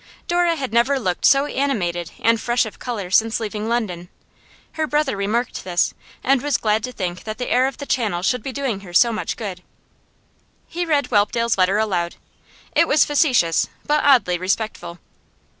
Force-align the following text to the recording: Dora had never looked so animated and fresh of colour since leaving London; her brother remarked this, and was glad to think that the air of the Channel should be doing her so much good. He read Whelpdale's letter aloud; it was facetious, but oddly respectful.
Dora 0.27 0.55
had 0.55 0.73
never 0.73 0.97
looked 0.99 1.25
so 1.25 1.45
animated 1.45 2.09
and 2.23 2.41
fresh 2.41 2.65
of 2.65 2.79
colour 2.79 3.11
since 3.11 3.39
leaving 3.39 3.69
London; 3.69 4.09
her 4.71 4.87
brother 4.87 5.15
remarked 5.15 5.63
this, 5.63 5.93
and 6.23 6.41
was 6.41 6.57
glad 6.57 6.83
to 6.85 6.91
think 6.91 7.23
that 7.23 7.37
the 7.37 7.51
air 7.51 7.67
of 7.67 7.77
the 7.77 7.85
Channel 7.85 8.23
should 8.23 8.41
be 8.41 8.51
doing 8.51 8.79
her 8.79 8.95
so 8.95 9.13
much 9.13 9.37
good. 9.37 9.61
He 10.67 10.87
read 10.87 11.11
Whelpdale's 11.11 11.55
letter 11.55 11.77
aloud; 11.77 12.15
it 12.75 12.87
was 12.87 13.05
facetious, 13.05 13.67
but 13.85 14.03
oddly 14.03 14.39
respectful. 14.39 14.97